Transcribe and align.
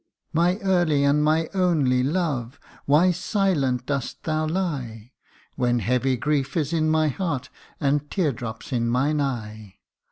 1 0.31 0.45
My 0.45 0.57
early 0.63 1.03
and 1.03 1.23
my 1.23 1.47
only 1.53 2.01
love, 2.01 2.59
why 2.85 3.11
silent 3.11 3.85
dost 3.85 4.23
thou 4.23 4.47
lie, 4.47 5.11
When 5.55 5.77
heavy 5.77 6.17
grief 6.17 6.57
is 6.57 6.73
in 6.73 6.89
my 6.89 7.09
heart, 7.09 7.51
and 7.79 8.09
tear 8.09 8.31
drops 8.31 8.73
in 8.73 8.87
mine 8.87 9.21
eye; 9.21 9.43
42 9.43 9.43
THE 9.45 9.47
UNDYING 9.47 9.63
ONE. 9.73 9.79